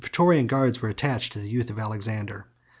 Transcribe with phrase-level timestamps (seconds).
[0.01, 2.47] ]The Prætorian guards were attached to the youth of Alexander.